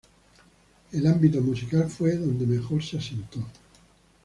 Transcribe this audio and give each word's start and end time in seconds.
El 0.93 1.05
ámbito 1.05 1.39
musical 1.41 1.87
fue 1.87 2.15
donde 2.15 2.47
mejor 2.47 2.81
se 2.81 2.97
asentó. 2.97 3.45